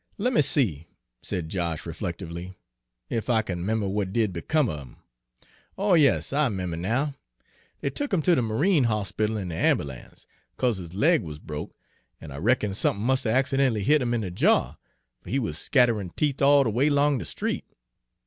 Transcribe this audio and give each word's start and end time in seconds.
"Lemme 0.17 0.41
see," 0.41 0.87
said 1.21 1.47
Josh 1.47 1.85
reflectively, 1.85 2.55
"ef 3.11 3.29
I 3.29 3.43
kin 3.43 3.63
'member 3.63 3.85
w'at 3.85 4.11
did 4.11 4.33
become 4.33 4.67
er 4.67 4.77
him! 4.77 4.95
Oh, 5.77 5.93
yes, 5.93 6.33
I 6.33 6.49
'member 6.49 6.75
now! 6.75 7.13
Dey 7.83 7.91
tuck 7.91 8.11
him 8.11 8.23
ter 8.23 8.33
de 8.33 8.41
Marine 8.41 8.85
Horspittle 8.85 9.37
in 9.37 9.49
de 9.49 9.55
amberlance, 9.55 10.25
'cause 10.57 10.79
his 10.79 10.95
leg 10.95 11.21
wuz 11.21 11.37
broke, 11.37 11.75
an' 12.19 12.31
I 12.31 12.37
reckon 12.37 12.73
somethin' 12.73 13.05
must 13.05 13.27
'a' 13.27 13.29
accident'ly 13.29 13.83
hit 13.83 14.01
'im 14.01 14.15
in 14.15 14.21
de 14.21 14.31
jaw, 14.31 14.73
fer 15.21 15.29
he 15.29 15.37
wuz 15.37 15.53
scatt'rin' 15.53 16.09
teeth 16.15 16.41
all 16.41 16.63
de 16.63 16.71
way 16.71 16.89
'long 16.89 17.19
de 17.19 17.25
street. 17.25 17.65